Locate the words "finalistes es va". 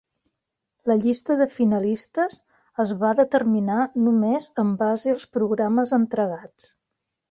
1.57-3.13